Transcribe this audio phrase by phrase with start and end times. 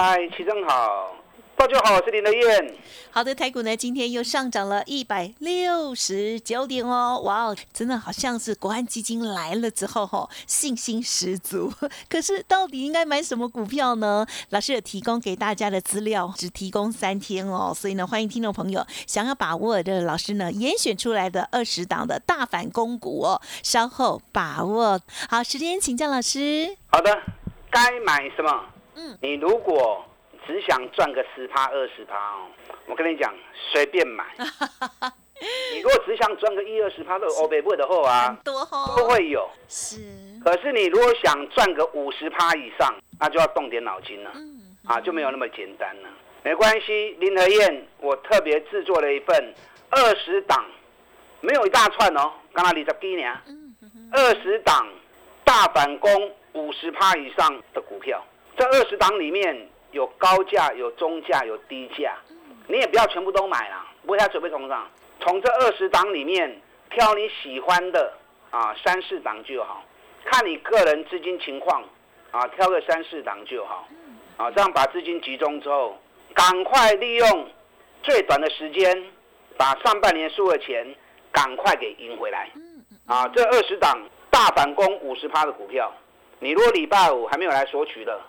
[0.00, 1.12] 嗨，齐正好。
[1.56, 2.72] 大家好，我是林德燕。
[3.10, 11.72] 好的，台股呢今天又上涨了一百六十九点哦，哇哦，真的好像是国安基金来了之后吼，信心十足。
[12.08, 14.24] 可是到底应该买什么股票呢？
[14.50, 25.00] 老师有提供给大家的资料，只提供三天哦，所以呢，欢迎听众朋友想要把握的老师呢严选出来的二十档的大反攻股哦，稍后把握。
[25.28, 26.76] 好，时间请教老师。
[26.86, 27.20] 好的，
[27.72, 28.64] 该买什么？
[28.98, 30.04] 嗯，你如果。
[30.46, 32.46] 只想赚个十趴二十趴哦，
[32.86, 33.34] 我跟你讲，
[33.70, 34.24] 随便买。
[35.74, 38.64] 你如果只想赚个一二十趴的欧贝布的货啊，多
[38.96, 39.46] 都会有。
[39.68, 39.98] 是。
[40.42, 44.30] 可是你如果想赚个五十趴以上，那就要动点脑筋了。
[44.36, 44.74] 嗯。
[44.86, 46.08] 啊，就没有那么简单了。
[46.42, 49.54] 没关系，林和燕，我特别制作了一份
[49.90, 50.64] 二十档，
[51.42, 53.38] 没有一大串哦，刚刚你十几年。
[53.48, 53.76] 嗯
[54.12, 54.88] 二十档
[55.44, 58.24] 大反攻五十趴以上的股票，
[58.58, 59.66] 这二十档里面。
[59.90, 62.14] 有高价，有中价，有低价，
[62.66, 64.86] 你也不要全部都买了，不会太准备从上。
[65.18, 68.12] 从这二十档里面挑你喜欢的
[68.50, 69.82] 啊，三四档就好，
[70.26, 71.82] 看你个人资金情况
[72.30, 73.88] 啊，挑个三四档就好，
[74.36, 75.96] 啊，这样把资金集中之后，
[76.34, 77.48] 赶快利用
[78.02, 79.04] 最短的时间，
[79.56, 80.86] 把上半年输的钱
[81.32, 82.50] 赶快给赢回来。
[83.06, 85.90] 啊，这二十档大反攻五十趴的股票，
[86.40, 88.20] 你如果礼拜五还没有来索取的。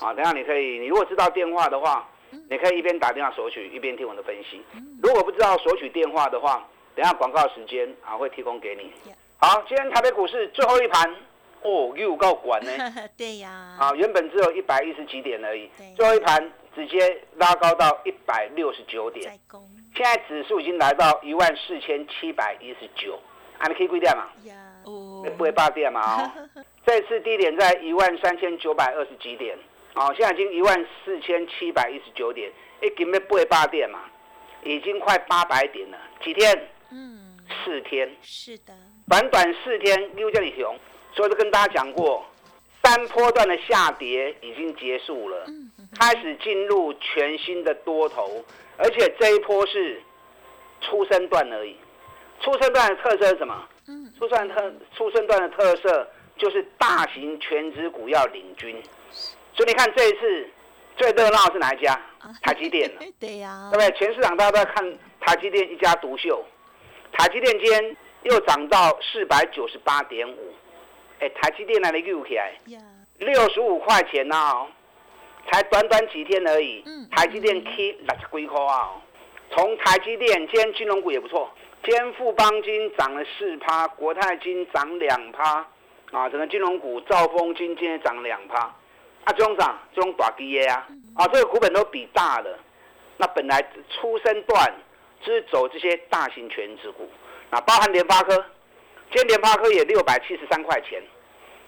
[0.00, 2.08] 啊，等下你可以，你如果知道电话的话，
[2.48, 4.62] 你可以一边打电话索取，一边听我的分析。
[5.02, 8.92] 如果不知道索取电话的话，等下广告时间啊会提供给你。
[9.38, 11.14] 好，今天台北股市最后一盘，
[11.62, 12.70] 哦，又告管呢。
[13.18, 13.50] 对呀。
[13.78, 19.38] 啊，原本只有一百一十几点而已，最后一盘直接拉高到一百六十九点。
[19.94, 23.18] 现在指数已经来到一万四千七百一十九，
[23.58, 24.28] 啊，你可以归掉嘛？
[24.84, 25.26] 哦。
[25.36, 26.22] 不会霸点嘛？
[26.22, 26.30] 哦。
[26.86, 29.58] 这次低点在一万三千九百二十几点。
[29.94, 34.00] 哦，现在已经一万四千七百一十九点，一根本不会八点嘛，
[34.64, 35.98] 已经快八百点了。
[36.24, 36.68] 几天？
[36.90, 38.10] 嗯，四天。
[38.22, 38.72] 是的。
[39.08, 40.74] 短短四天，又叫你熊，
[41.14, 42.24] 所以就跟大家讲过，
[42.82, 45.46] 三波段的下跌已经结束了，
[45.98, 48.42] 开始进入全新的多头，
[48.78, 50.00] 而且这一波是
[50.80, 51.76] 出生段而已。
[52.40, 53.68] 出生段的特色是什么？
[53.88, 56.08] 嗯，出生特出生段的特色
[56.38, 58.82] 就是大型全职股要领军。
[59.62, 60.50] 所以你看这一次
[60.96, 61.96] 最热闹是哪一家？
[62.42, 62.90] 台积电。
[63.20, 63.70] 对呀。
[63.72, 63.96] 对不对？
[63.96, 66.44] 全市场大家都在看台积电一家独秀。
[67.12, 70.52] 台积电今天又涨到四百九十八点五。
[71.20, 72.52] 哎，台积电那里又起来。
[73.18, 74.66] 六十五块钱呐，
[75.52, 76.82] 才短短几天而已。
[76.84, 77.08] 嗯。
[77.12, 78.90] 台积电 K 六十几块啊。
[79.52, 81.48] 从台积电，今天金融股也不错。
[81.84, 85.64] 今天富邦金涨了四趴，国泰金涨两趴。
[86.10, 88.74] 啊，整个金融股兆丰金今天涨两趴。
[89.24, 89.78] 啊，这种啥？
[89.94, 92.58] 这种大基的啊，啊，这个股本都比大的。
[93.18, 94.74] 那本来出生段
[95.20, 97.08] 就是走这些大型全职股，
[97.50, 98.34] 啊，包含联发科，
[99.12, 101.00] 今天联发科也六百七十三块钱。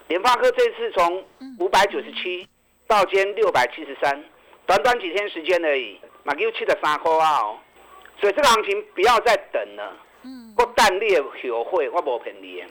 [0.08, 1.24] 联发科这次从
[1.58, 2.48] 五百九十七
[2.86, 4.24] 到今天六百七十三，
[4.66, 7.40] 短短几天时间而已，马又七十三块啊！
[7.42, 7.58] 哦，
[8.20, 9.96] 所以这个行情不要再等了。
[10.24, 10.52] 嗯。
[10.58, 12.64] 我淡烈学会，我无骗你。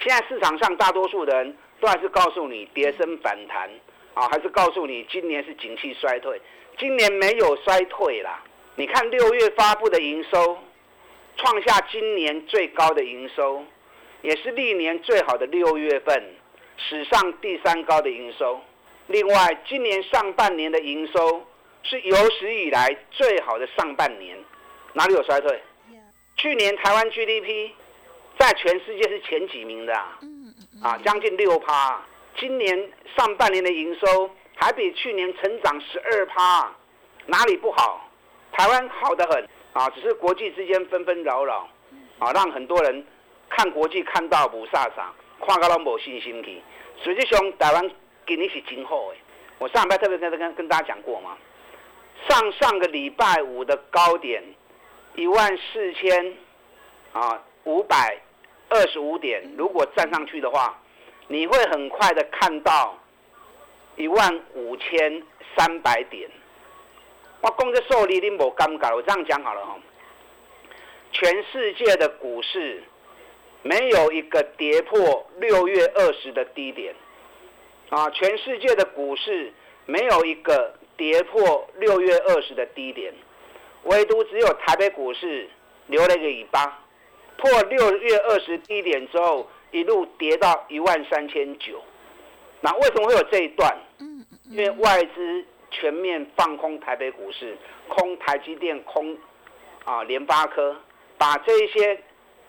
[0.00, 3.70] 现在市场上大多数人都还是告诉你跌升反弹。
[4.14, 6.40] 啊，还是告诉你，今年是景气衰退，
[6.78, 8.42] 今年没有衰退啦。
[8.76, 10.58] 你看六月发布的营收，
[11.36, 13.64] 创下今年最高的营收，
[14.22, 16.34] 也是历年最好的六月份，
[16.76, 18.60] 史上第三高的营收。
[19.08, 21.44] 另外，今年上半年的营收
[21.82, 24.38] 是有史以来最好的上半年，
[24.92, 25.60] 哪里有衰退？
[26.36, 27.70] 去年台湾 GDP
[28.38, 30.18] 在全世界是前几名的啊，
[30.82, 32.00] 啊，将近六趴。
[32.36, 36.70] 今年上半年的营收还比去年成长十二趴，
[37.26, 38.08] 哪里不好？
[38.52, 41.68] 台湾好得很啊，只是国际之间纷纷扰扰，
[42.18, 43.04] 啊，让很多人
[43.48, 46.60] 看国际看到不飒飒，看到都没信心去。
[47.02, 47.90] 实际上，台湾
[48.26, 49.16] 给你是今后诶，
[49.58, 51.36] 我上礼拜特别跟跟跟大家讲过嘛，
[52.28, 54.42] 上上个礼拜五的高点
[55.14, 56.36] 一万四千
[57.12, 58.20] 啊五百
[58.68, 60.80] 二十五点，如果站上去的话。
[61.28, 62.98] 你会很快的看到
[63.96, 65.22] 一万五千
[65.56, 66.28] 三百点。
[67.40, 69.76] 我讲这受力你无尴尬，我这样讲好了哈。
[71.12, 72.82] 全世界的股市
[73.62, 76.94] 没有一个跌破六月二十的低点
[77.90, 78.10] 啊！
[78.10, 79.52] 全世界的股市
[79.86, 83.14] 没有一个跌破六月二十的低点，
[83.84, 85.48] 唯独只有台北股市
[85.86, 86.82] 留了一个尾巴，
[87.36, 91.82] 破六月二十低点之后，一路跌到一万三千九。
[92.60, 93.76] 那为什么会有这一段？
[94.48, 99.18] 因为外资全面放空台北股市，空台积电，空
[99.84, 100.76] 啊联发科。
[101.18, 102.00] 把这一些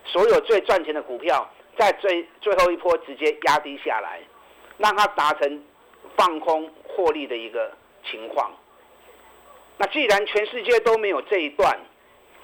[0.04, 4.20] 所有最赚钱的股票，在最最后一波直接压低下来，
[4.78, 5.64] 让它达成
[6.16, 7.72] 放空获利的一个
[8.08, 8.52] 情况。
[9.78, 11.76] 那既然全世界都没有这一段，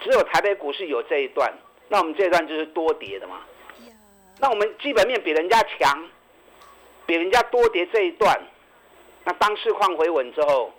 [0.04, 1.54] 只有台北股市有这一段，
[1.88, 3.42] 那我们这一段就是多跌的嘛。
[4.42, 6.10] 那我们基本面比人家强，
[7.06, 8.38] 比人家多跌这一段，
[9.24, 10.74] 那当市况回稳之后，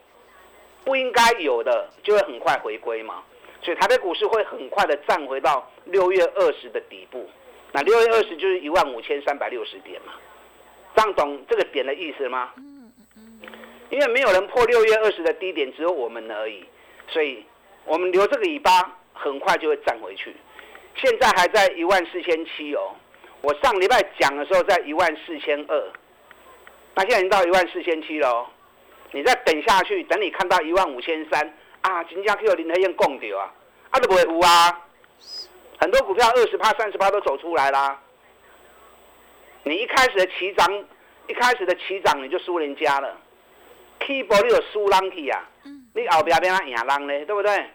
[0.85, 3.23] 不应该有的就会很快回归嘛。
[3.63, 7.31] 所以台北股市会很快的站回到六月二十的底部，
[7.71, 10.15] 那六月二十就是一万五千三百六十点嘛，
[10.97, 12.53] 这样懂这个点的意思吗？
[13.91, 16.65] 因为没有人破六月二十的低点，只有我们而已，
[17.07, 17.47] 所以
[17.85, 20.35] 我们留这个尾巴，很快就会站回去。
[20.97, 22.97] 现在还在一万四千七哦，
[23.43, 25.93] 我上礼拜讲的时候在一万四千二，
[26.95, 28.47] 那现在已经到一万四千七了哦，
[29.11, 31.55] 你再等下去，等你看到一万五千三。
[31.83, 33.53] 啊，真正去有林德燕供掉啊，
[33.91, 34.87] 啊都不会糊啊，
[35.81, 38.01] 很多股票二十趴、三十趴都走出来啦。
[39.65, 40.85] 你一开始的起涨，
[41.27, 43.19] 一开始的起涨你就输人家了
[43.99, 45.45] ，K 波你有输人去啊，
[45.93, 47.67] 你后边边啊赢人呢，对不对？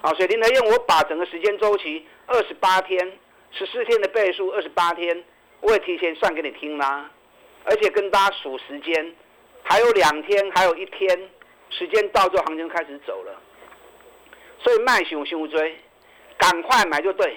[0.00, 3.12] 好，所以林德燕我把整个时间周期二十八天、
[3.52, 5.24] 十四天的倍数二十八天，
[5.60, 7.10] 我也提前算给你听啦，
[7.64, 9.14] 而且跟大家数时间，
[9.62, 11.28] 还有两天，还有一天。
[11.70, 13.42] 时间到之后，行情开始走了，
[14.58, 15.76] 所以卖熊熊追，
[16.38, 17.36] 赶快买就对。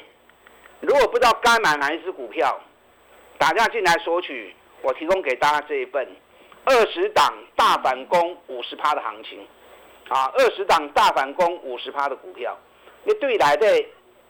[0.79, 2.57] 如果不知道该买哪一只股票，
[3.37, 6.07] 打电话进来索取，我提供给大家这一份
[6.63, 9.45] 二十档大反攻五十趴的行情，
[10.07, 12.57] 啊，二十档大反攻五十趴的股票，
[13.03, 13.67] 你对来的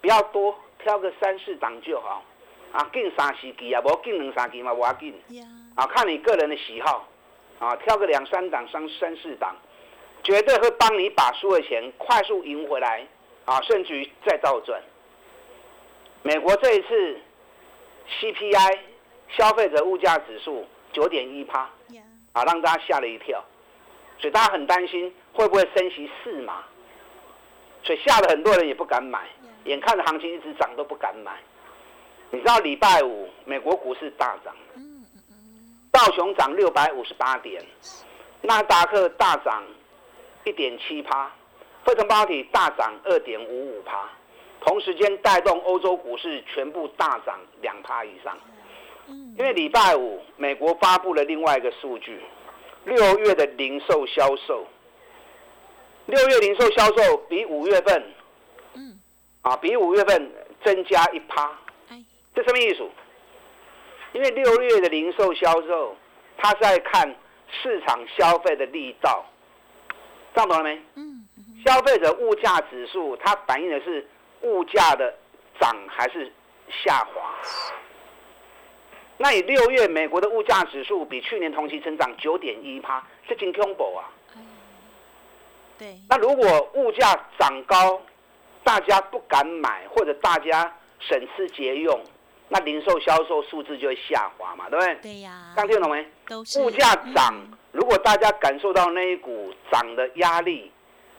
[0.02, 2.24] 比较多，挑个三四档就好，
[2.72, 5.14] 啊，进三四支啊，无进两三支嘛，无要紧，
[5.76, 7.08] 啊，看你个人的喜好，
[7.60, 9.56] 啊，挑个两三档、三三四档。
[10.24, 13.04] 绝对会帮你把输的钱快速赢回来，
[13.44, 14.80] 啊，甚至于再倒转。
[16.22, 17.20] 美国这一次
[18.20, 18.78] CPI
[19.30, 20.64] 消费者物价指数
[20.94, 21.62] 九点一趴，
[22.34, 23.44] 啊，让大家吓了一跳，
[24.20, 26.66] 所以大家很担心会不会升息四码，
[27.82, 29.28] 所以吓得很多人也不敢买，
[29.66, 31.32] 眼看着行情一直涨都不敢买。
[32.32, 34.56] 你知道礼拜五美国股市大涨，
[35.92, 37.64] 道琼涨六百五十八点，
[38.42, 39.64] 纳达克大涨。
[40.44, 41.32] 一点七趴，
[41.86, 44.10] 费城半导体大涨二点五五趴，
[44.60, 48.36] 同时间带动欧洲股市全部大涨两趴以上。
[49.08, 52.20] 因为礼拜五美国发布了另外一个数据，
[52.86, 54.66] 六月的零售销售，
[56.08, 58.14] 六月零售销售比五月份，嗯，
[59.42, 60.32] 啊，比五月份
[60.64, 61.52] 增加一趴。
[62.34, 62.88] 这什么意思？
[64.14, 65.96] 因为六月的零售销售，
[66.38, 67.16] 他在看
[67.50, 69.26] 市场消费的力道。
[70.34, 70.82] 上懂了没？
[70.96, 71.26] 嗯，
[71.66, 74.08] 消费者物价指数它反映的是
[74.42, 75.14] 物价的
[75.60, 76.32] 涨还是
[76.70, 77.36] 下滑？
[79.18, 84.08] 那以六月美国的物价指数比去年同期增长九点一趴，是挺恐怖啊。
[85.78, 86.00] 对。
[86.10, 88.02] 那如果物价涨高，
[88.64, 92.00] 大家不敢买，或者大家省吃俭用，
[92.50, 94.96] 那零售销售数字就会下滑嘛，对不对？
[94.96, 95.54] 对呀。
[95.56, 96.06] 刚听懂没？
[96.28, 96.62] 都是。
[96.62, 97.34] 物价涨。
[97.72, 100.72] 如果大家感受到那一股涨的压力，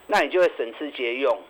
[0.07, 1.41] 那你就会省吃俭用。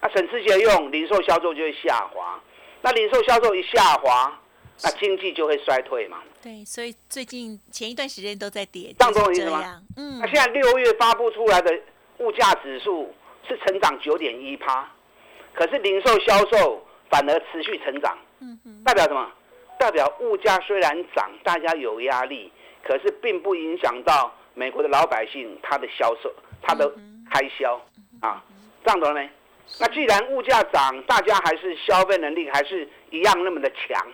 [0.00, 2.40] 那省吃俭用，零售销售就会下滑。
[2.80, 4.40] 那零售销售一下滑，
[4.82, 6.22] 那经济就会衰退嘛。
[6.42, 8.94] 对，所以最近前一段时间都在跌。
[8.98, 9.82] 当中的意思吗？
[9.96, 10.18] 嗯。
[10.18, 11.70] 那现在六月发布出来的
[12.18, 13.14] 物价指数
[13.48, 14.88] 是成长九点一趴，
[15.52, 18.18] 可是零售销售反而持续成长。
[18.40, 18.82] 嗯哼。
[18.84, 19.30] 代表什么？
[19.78, 22.52] 代表物价虽然涨，大家有压力。
[22.86, 26.86] 可是并不影响到美国的老百姓他的销售、他的
[27.32, 27.80] 开销
[28.20, 28.44] 啊，
[28.84, 29.30] 这样懂了没？
[29.80, 34.06] 那既然物价涨，大家还是消费能力还是一样那么的强，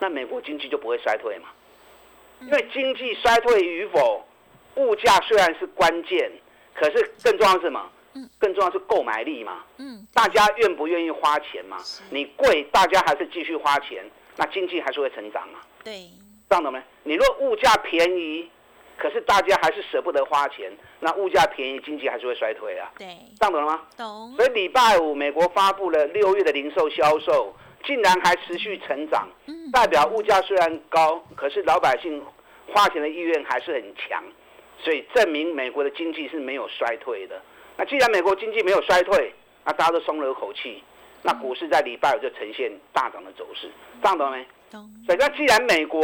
[0.00, 1.48] 那美国经济就不会衰退嘛？
[2.40, 4.26] 因为经济衰退与否，
[4.74, 6.28] 物价虽然是关键，
[6.74, 7.88] 可是更重要是什么？
[8.38, 9.64] 更重要是购买力嘛。
[9.78, 11.76] 嗯，大家愿不愿意花钱嘛？
[12.10, 14.04] 你贵，大家还是继续花钱，
[14.36, 15.60] 那经济还是会成长嘛？
[15.82, 16.08] 对。
[16.48, 16.80] 这样懂没？
[17.02, 18.48] 你若物价便宜，
[18.96, 20.70] 可是大家还是舍不得花钱，
[21.00, 22.88] 那物价便宜，经济还是会衰退啊。
[22.96, 23.06] 对，
[23.36, 23.82] 这样懂了吗？
[23.96, 24.32] 懂。
[24.36, 27.52] 所以礼拜五美国发布了六月的零售销售，
[27.84, 29.28] 竟然还持续成长，
[29.72, 32.24] 代表物价虽然高，可是老百姓
[32.68, 34.22] 花钱的意愿还是很强，
[34.78, 37.42] 所以证明美国的经济是没有衰退的。
[37.76, 40.82] 那既然美国经济没有衰退，那大家都松了口气，
[41.22, 43.70] 那股市在礼拜五就呈现大涨的走势，
[44.02, 44.46] 这样懂没？
[44.70, 44.88] 懂。
[45.04, 46.00] 所以那既然美国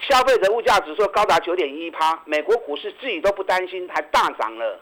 [0.00, 4.80] 消费者物价指数高达九点一趴，美国股市自己都不担心，还大涨了，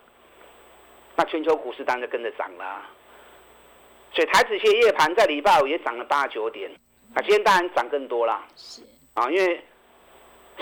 [1.16, 2.82] 那全球股市当然就跟着涨了。
[4.12, 6.70] 所以台子期夜盘在礼拜五也涨了八九点，
[7.14, 8.44] 啊，今天当然涨更多啦。
[8.56, 8.82] 是
[9.14, 9.62] 啊，因为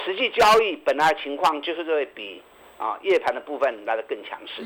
[0.04, 2.42] 实际交易本来情况就是会比
[2.78, 4.62] 啊夜盘的部分来的更强势。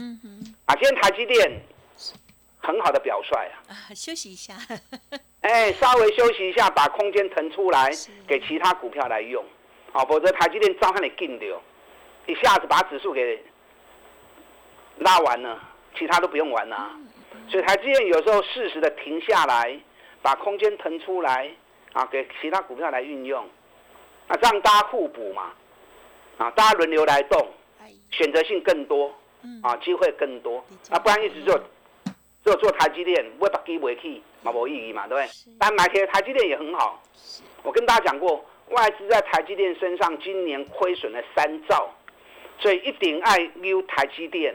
[0.66, 1.60] 啊，今天台积电
[2.58, 3.56] 很好的表率啊。
[3.68, 4.54] 啊，休息一下。
[5.42, 7.90] 哎，稍微休息一下，把空间腾出来
[8.26, 9.44] 给其他股票来用。
[9.92, 11.60] 好，否则台积电照样你进掉，
[12.26, 13.42] 一下子把指数给
[14.98, 15.58] 拉完了，
[15.98, 16.90] 其他都不用玩了。
[17.48, 19.80] 所以台积电有时候适时的停下来，
[20.20, 21.50] 把空间腾出来，
[21.94, 23.48] 啊，给其他股票来运用，
[24.28, 25.52] 那这样大家互补嘛，
[26.38, 27.48] 啊，大家轮流来动，
[28.10, 29.12] 选择性更多，
[29.62, 31.58] 啊，机会更多，啊，不然一直做，
[32.44, 35.30] 只有做台积电，不会把机会去，嘛无意义嘛，对不对？
[35.58, 37.02] 但买台台积电也很好，
[37.62, 38.44] 我跟大家讲过。
[38.70, 41.92] 外资在台积电身上今年亏损了三兆，
[42.60, 44.54] 所以一定爱溜台积电，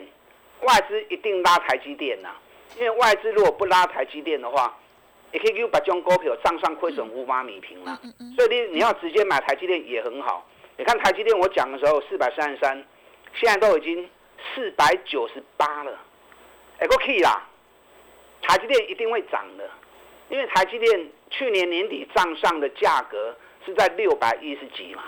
[0.62, 2.30] 外资一定拉台积电呐。
[2.78, 4.74] 因为外资如果不拉台积电的话，
[5.34, 8.00] 也可以溜把中股票账上亏损五八米平了。
[8.38, 10.48] 所以你你要直接买台积电也很好。
[10.78, 12.82] 你看台积电我讲的时候四百三十三，
[13.36, 14.10] 现在都已经
[14.54, 16.00] 四百九十八了，
[16.80, 17.48] 哎够 key 啦！
[18.42, 19.70] 台积电一定会涨的，
[20.30, 23.36] 因为台积电去年年底账上的价格。
[23.68, 25.06] 是在六百一十几嘛，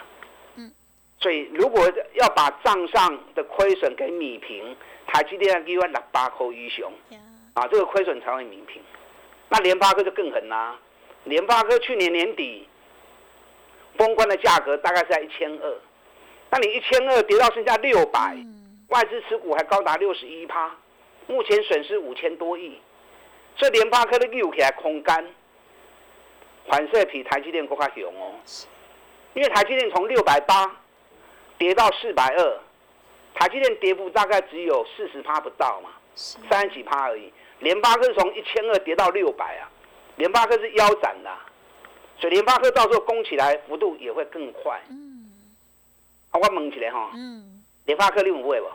[0.55, 0.73] 嗯，
[1.19, 5.79] 所以如果要把账上的亏损给米平，台积电要六
[6.11, 6.91] 八扣一雄，
[7.53, 8.81] 啊，这个亏损才会米平。
[9.49, 10.75] 那联发科就更狠啦，
[11.25, 12.67] 联发科去年年底
[13.95, 15.75] 封关的价格大概是在一千二，
[16.49, 18.37] 那你一千二跌到剩下六百，
[18.87, 20.71] 外资持股还高达六十一趴，
[21.27, 22.79] 目前损失五千多亿，
[23.57, 25.25] 所以联发科的六起来空干。
[26.69, 28.33] 反射比台积电更加雄哦，
[29.33, 30.69] 因为台积电从六百八
[31.57, 32.59] 跌到四百二，
[33.35, 35.91] 台积电跌幅大概只有四十趴不到嘛，
[36.49, 37.31] 三十几趴而已。
[37.59, 39.71] 联发科从一千二跌到六百啊，
[40.17, 41.33] 联发科是腰斩的，
[42.19, 44.77] 所以联发科到时候攻起来幅度也会更快。
[44.89, 45.06] 嗯，啊，
[46.37, 48.67] 我问起来哈，嗯，联发科你有买不？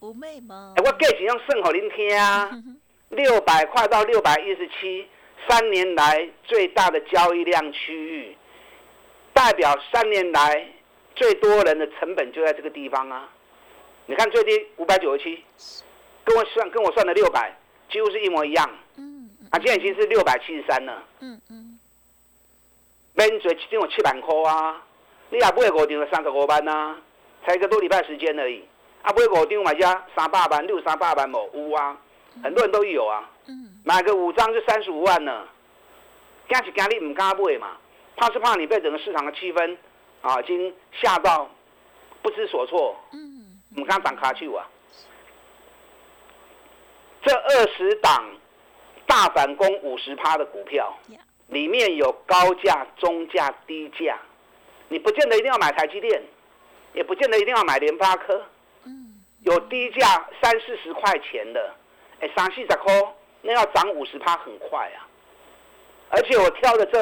[0.06, 0.74] 有买吗？
[0.76, 2.50] 哎，我价钱用算给您听啊，
[3.10, 5.06] 六百块到六百一十七。
[5.48, 8.36] 三年来最大的交易量区域，
[9.32, 10.68] 代表三年来
[11.16, 13.28] 最多人的成本就在这个地方啊！
[14.06, 15.42] 你看最低五百九十七，
[16.22, 17.52] 跟我算跟我算的六百，
[17.90, 18.70] 几乎是一模一样。
[18.96, 21.02] 嗯，啊，现在已经是六百七十三了。
[21.18, 21.76] 嗯嗯，
[23.14, 24.80] 免做一张有七万块啊！
[25.32, 26.94] 你也买五张三十五万呐，
[27.46, 28.62] 才一个多礼拜时间而已。
[29.00, 31.96] 啊，买五张买家三百万，六三百万无有啊？
[32.44, 33.30] 很多人都有啊。
[33.82, 35.48] 买个五张就三十五万呢，
[36.50, 37.78] 惊是惊你唔敢买嘛，
[38.14, 39.74] 怕是怕你被整个市场的气氛
[40.20, 41.50] 啊，已经吓到
[42.20, 44.68] 不知所措，嗯，唔敢涨卡去啊。
[47.24, 48.30] 这二十档
[49.06, 50.94] 大反攻五十趴的股票，
[51.46, 54.18] 里面有高价、中价、低价，
[54.92, 56.22] 你不见得一定要买台积电，
[56.92, 58.44] 也不见得一定要买联发科，
[58.84, 61.74] 嗯，有低价三四十块钱的，
[62.20, 62.92] 哎，三四十块。
[63.44, 65.02] 那要涨五十趴很快啊！
[66.10, 67.00] 而且我挑的这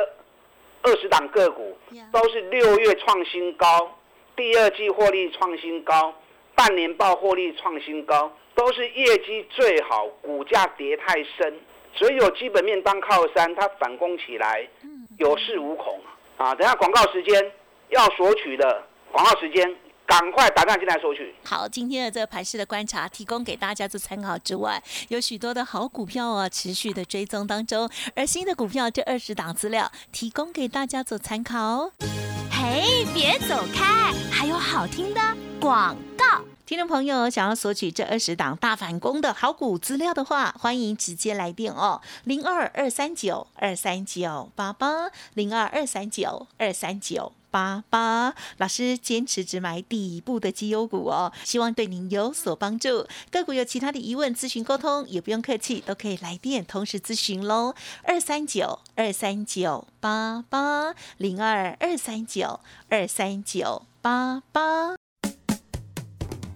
[0.80, 1.76] 二十档个股
[2.11, 3.99] 都是六月创新高，
[4.35, 6.14] 第二季获利创新高，
[6.54, 11.61] 半年报获利创新高，都是业绩最好，股价跌太深，
[11.92, 14.66] 所以有基本面当靠山，它反攻起来
[15.18, 16.00] 有恃无恐
[16.38, 16.54] 啊！
[16.54, 17.52] 等下广告时间
[17.90, 19.76] 要索取的广告时间。
[20.06, 21.32] 赶快打电话进来索取。
[21.44, 27.88] 好，今天的这个盘势的观察，提供给大家做参考之外，有许多的好股票啊，持续的追踪当中。
[28.16, 31.92] 而新的股票这二十档资料，提供给大家做参考哦。
[32.50, 35.20] 嘿，别走开，还有好听的
[35.61, 36.42] 广告。
[36.66, 47.32] 听众朋友想要索取这二十档大反攻的好股资料的话，欢迎直接来电哦，零二二三九二三九八八，零二二三九二三九。
[47.50, 53.07] 八八老师坚持只买底部的绩优股哦，希望对您有所帮助。
[53.30, 57.75] 个股有其他的疑问咨询沟通，也不用客气，都可以来电同时咨询喽。
[58.04, 63.83] 二三九二三九八八零二二三九二三九。
[64.02, 65.00] 八八。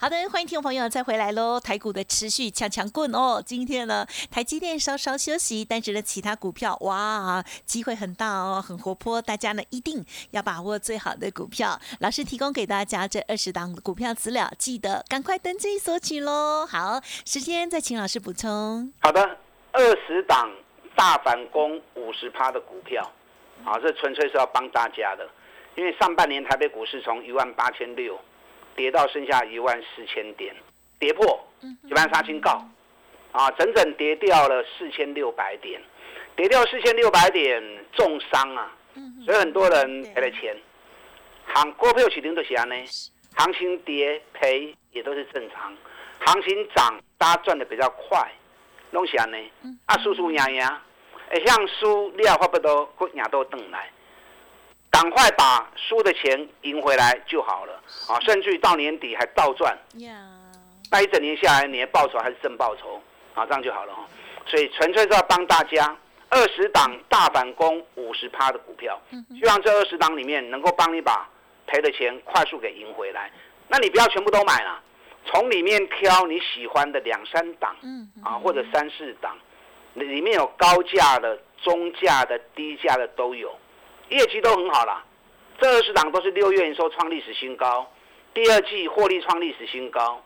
[0.00, 1.58] 好的，欢迎听众朋友再回来喽！
[1.58, 11.76] 台股的持续强强棍哦，今天呢，台积电稍稍休息，但是呢，其他股票哇，机会很大哦，很活泼，大家呢一定要把握最好的股票。
[11.98, 16.64] 老师提供给大家这二十档股票资料，记得赶快登记索取喽。
[16.64, 18.92] 好，时间再请老师补充。
[19.00, 19.20] 好的，
[19.72, 20.48] 二十档
[20.94, 23.02] 大反攻五十趴的股票，
[23.64, 25.28] 啊，这纯粹是要帮大家的，
[25.74, 28.16] 因为上半年台北股市从一万八千六。
[28.78, 30.54] 跌到剩下一万四千点，
[31.00, 31.44] 跌破
[31.82, 32.64] 一万杀青告，
[33.32, 35.82] 啊，整整跌掉了四千六百点，
[36.36, 37.60] 跌掉四千六百点
[37.92, 38.72] 重伤啊，
[39.24, 40.56] 所以很多人赔了钱。
[41.52, 42.76] 行股票起停都是安呢，
[43.36, 45.76] 行情跌赔也都是正常，
[46.20, 48.30] 行情涨大家赚的比较快，
[48.92, 49.38] 拢是安呢，
[49.86, 50.62] 啊，输输赢赢，
[51.30, 53.90] 哎，像输你也差不多，个赢都等来。
[54.98, 57.80] 赶快把输的钱赢回来就好了。
[58.08, 58.18] 啊！
[58.22, 59.78] 甚至于到年底还倒赚，
[60.90, 63.00] 那一整年下来你的报酬还是正报酬。
[63.34, 63.94] 啊，这样就好了。
[63.94, 64.04] 哈。
[64.44, 65.96] 所以纯粹是要帮大家
[66.30, 69.00] 二十档大反攻五十趴的股票，
[69.38, 71.28] 希望这二十档里面能够帮你把
[71.68, 73.30] 赔的钱快速给赢回来。
[73.68, 74.80] 那你不要全部都买了，
[75.26, 77.76] 从里面挑你喜欢的两三档，
[78.24, 79.36] 啊或者三四档，
[79.94, 83.56] 里面有高价的、中价的、低价的都有。
[84.08, 85.04] 业绩都很好了，
[85.60, 87.90] 这二十档都是六月营收创历史新高，
[88.32, 90.22] 第二季获利创历史新高，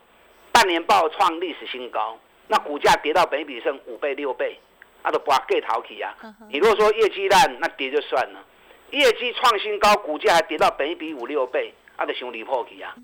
[0.53, 4.59] 半年报创历史新高，那股价跌到本比剩五倍六倍，
[5.03, 6.15] 那都不怕给淘起啊！
[6.49, 8.45] 你如果说业绩烂，那跌就算了，
[8.91, 12.95] 业绩创新高，股价还跌到本比五六倍，那得熊离破起啊！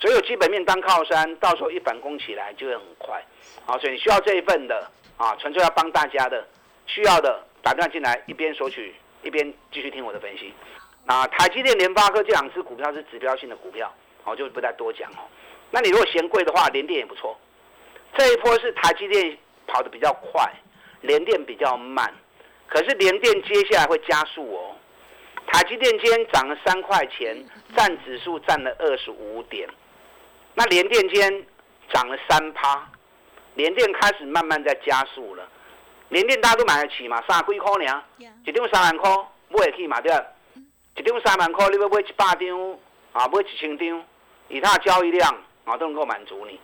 [0.00, 3.22] 所有基本面当靠山，到时候一反攻起来就会很快。
[3.66, 6.44] 好，所以你需要这一份的啊，纯粹要帮大家的，
[6.86, 8.94] 需要的打电话进来，一边索取。
[9.22, 10.52] 一边继续听我的分析，
[11.04, 13.92] 那台积电、联发科这两只股票是指标性的股票，
[14.24, 15.24] 我就不再多讲哦。
[15.70, 17.38] 那你如果嫌贵的话，联电也不错。
[18.16, 20.52] 这一波是台积电跑得比较快，
[21.00, 22.12] 联电比较慢，
[22.66, 24.76] 可是联电接下来会加速哦。
[25.46, 27.36] 台积电今天涨了三块钱，
[27.76, 29.68] 占指数占了二十五点，
[30.54, 31.46] 那联电今天
[31.92, 32.88] 涨了三趴，
[33.54, 35.48] 联电开始慢慢在加速了。
[36.12, 37.22] 联电大家都买得起嘛？
[37.26, 38.02] 三几块呢？
[38.44, 39.10] 一张三万块
[39.48, 39.98] 买得起嘛？
[40.02, 40.22] 对啊，
[40.94, 42.78] 一张三万块，你要买一百张
[43.12, 44.04] 啊，买一千张，
[44.48, 46.60] 以它的交易量啊，都能够满足你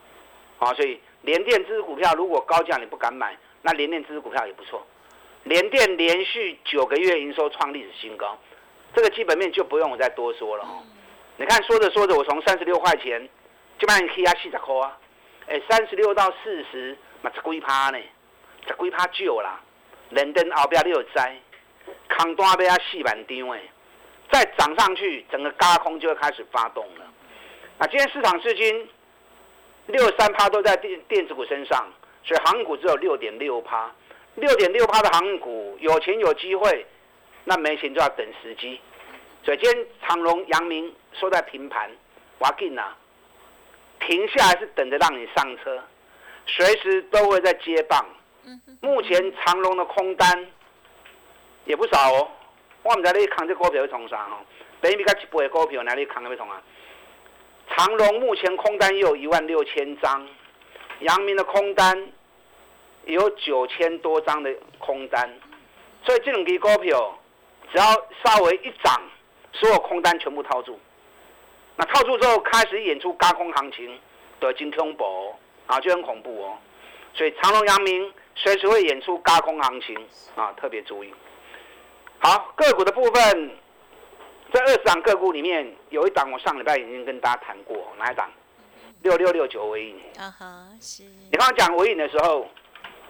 [0.58, 0.74] 啊。
[0.74, 4.86] 所以联电这支股票如果高价你不敢买，那联电这支股票也不错。
[5.44, 8.38] 联电连续九个月营收创历史新高，
[8.94, 10.82] 这个基本面就不用我再多说了哦。
[11.38, 13.26] 你看说着说着，我从三十六块钱
[13.78, 14.98] 就卖你起啊四十块啊，
[15.46, 17.98] 哎，三十六到四十，嘛是几趴呢？
[18.68, 19.60] 十几趴少啦，
[20.10, 21.36] 连登后边你有灾，
[22.16, 23.60] 空单要啊四万张诶，
[24.30, 27.04] 再涨上去，整个高空就会开始发动了。
[27.78, 28.88] 那今天市场资金
[29.86, 31.90] 六三趴都在电电子股身上，
[32.24, 33.90] 所以航股只有六点六趴，
[34.34, 36.86] 六点六趴的航股有钱有机会，
[37.44, 38.78] 那没钱就要等时机。
[39.44, 41.90] 所以今天长隆、阳明收在平盘，
[42.38, 42.94] 我紧呐，
[44.00, 45.82] 停下来是等着让你上车，
[46.46, 48.04] 随时都会在接棒。
[48.80, 50.46] 目前长隆的空单
[51.64, 52.28] 也不少哦，
[52.82, 54.38] 我们在那扛这股票会从啥哦？
[54.80, 56.62] 等于比较一倍的股票哪里扛会从啊？
[57.70, 60.26] 长隆目前空单也有一万六千张，
[61.00, 62.10] 阳明的空单
[63.04, 65.30] 有九千多张的空单，
[66.04, 67.18] 所以这种股票
[67.72, 67.84] 只要
[68.24, 69.02] 稍微一涨，
[69.52, 70.78] 所有空单全部套住，
[71.76, 73.98] 那套住之后开始演出高空行情
[74.40, 75.34] 的金恐怖
[75.66, 76.56] 啊，就很恐怖哦。
[77.14, 78.12] 所以长隆、阳明。
[78.40, 79.98] 随时会演出高空行情
[80.36, 81.12] 啊，特别注意。
[82.20, 83.50] 好，个股的部分，
[84.52, 88.30] 在二十档个股里面，有一档我上礼拜已经跟大家谈过，哪一档？
[89.02, 90.00] 六六六九尾影。
[90.18, 91.02] 啊哈，是。
[91.02, 92.48] 你刚刚讲尾影的时候，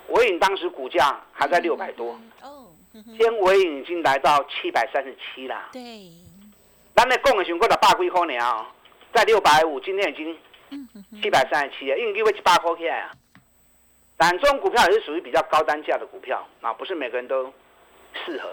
[0.08, 5.68] 尾影当时股价还在六百多，哦，今天尾影已经来到七百三十七啦。
[5.72, 5.80] 对。
[6.96, 8.66] 咱那供的熊过了八几块呢
[9.12, 10.36] 在六百五，今天已经
[11.22, 13.12] 七百三十七了，因为因为一百块起来啊。
[14.20, 17.50] 但这种股票也是属于比较高单价的股票啊，不是每个人都
[18.26, 18.50] 适合。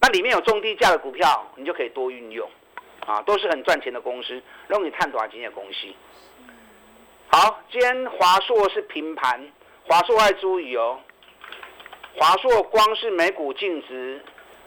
[0.00, 2.50] 那里面有中低价的股票，你就可以多运用，
[3.06, 5.86] 啊，都是很赚钱的公司，让你探短钱的公司。
[7.28, 9.40] 好，今天华硕是平盘，
[9.84, 10.98] 华硕爱注意哦。
[12.16, 14.20] 华硕光是每股净值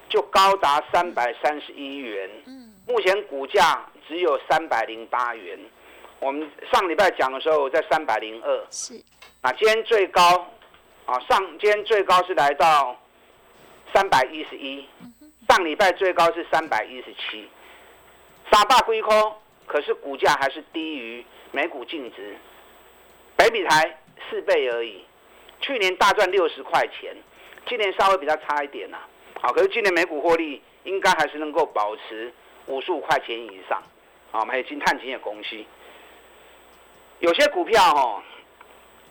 [0.07, 2.29] 就高达三百三十一元，
[2.87, 5.59] 目前股价只有三百零八元。
[6.21, 8.93] 我们上礼拜讲的时候在三百零二，是。
[9.41, 10.21] 那今天最高，
[11.07, 12.95] 啊，上今天最高是来到
[13.91, 14.87] 三百一十一，
[15.49, 17.49] 上礼拜最高是三百一十七，
[18.51, 22.35] 三大龟空，可是股价还是低于每股净值，
[23.35, 23.97] 北比台
[24.29, 25.03] 四倍而已，
[25.59, 27.15] 去年大赚六十块钱，
[27.67, 28.99] 今年稍微比较差一点呐，
[29.41, 32.31] 好，可是今年每股获利应该还是能够保持
[32.67, 33.81] 五十五块钱以上，
[34.31, 35.57] 啊，还有金碳金的公司，
[37.21, 38.21] 有些股票哦。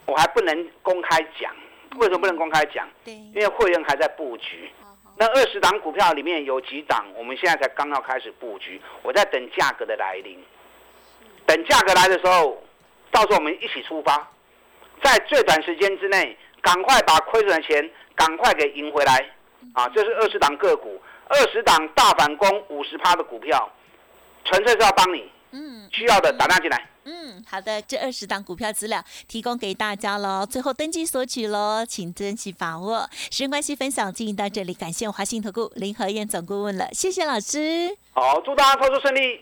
[0.06, 1.54] 我还不能公开讲，
[1.96, 2.88] 为什么不能公开讲？
[3.04, 4.68] 对，因为会员还在布局。
[5.16, 10.42] 那二十档股票里面有几档，我们现在才刚要开始布局，我在等价格的来临。
[11.46, 12.60] 等价格来的时候，
[13.12, 14.28] 到时候我们一起出发，
[15.00, 19.14] 在最短时间之内，赶快把亏损的钱赶快给赢回来。
[19.74, 23.70] 啊，这是二十档个股，二十档大反攻五十趴的股票，
[24.44, 25.30] 纯粹是要帮你。
[25.52, 26.89] 嗯，需要的打量进来。
[27.04, 33.08] 嗯，好的，这二十档股票资料提供给大家喽，最后登记索取喽，请珍惜把握。
[33.30, 37.96] 时间关系，分享进行到这里，感谢华信投顾林和燕总顾问了，谢谢老师。
[38.12, 39.40] 好，祝大家操作顺利。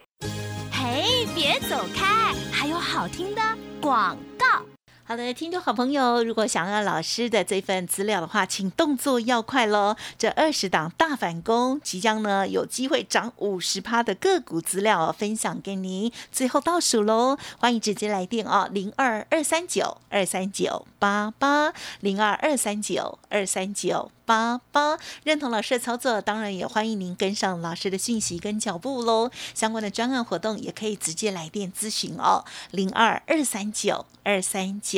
[0.73, 3.42] 嘿，别走开，还有好听的
[3.81, 4.77] 广告。
[5.09, 9.97] 好的，听众好朋友，如果想要老师的这份资料的话，请动作要快喽！
[10.18, 24.11] 这二十档大反攻即将呢有机会涨五十趴的个股资料分享给您，最后倒数喽，欢迎直接来电哦，零二二三九二三九八八零二二三九二三九。
[24.29, 29.31] 八八认同老师的操作，当然也欢迎您跟上老师的讯息跟脚步喽。
[29.55, 34.97] 相关的专案活动也可以直接来电咨询哦，零二二三九二三九